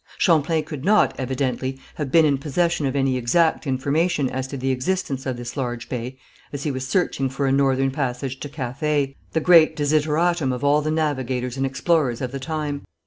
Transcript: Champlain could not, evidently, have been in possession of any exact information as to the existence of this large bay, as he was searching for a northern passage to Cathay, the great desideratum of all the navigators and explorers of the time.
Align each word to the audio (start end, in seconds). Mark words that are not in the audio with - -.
Champlain 0.17 0.63
could 0.63 0.83
not, 0.83 1.13
evidently, 1.19 1.77
have 1.93 2.11
been 2.11 2.25
in 2.25 2.39
possession 2.39 2.87
of 2.87 2.95
any 2.95 3.17
exact 3.17 3.67
information 3.67 4.27
as 4.31 4.47
to 4.47 4.57
the 4.57 4.71
existence 4.71 5.27
of 5.27 5.37
this 5.37 5.55
large 5.55 5.89
bay, 5.89 6.17
as 6.51 6.63
he 6.63 6.71
was 6.71 6.87
searching 6.87 7.29
for 7.29 7.45
a 7.45 7.51
northern 7.51 7.91
passage 7.91 8.39
to 8.39 8.49
Cathay, 8.49 9.13
the 9.33 9.39
great 9.39 9.75
desideratum 9.75 10.51
of 10.51 10.63
all 10.63 10.81
the 10.81 10.89
navigators 10.89 11.55
and 11.55 11.67
explorers 11.67 12.19
of 12.19 12.31
the 12.31 12.39
time. 12.39 12.81